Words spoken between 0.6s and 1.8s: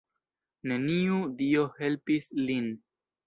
Neniu dio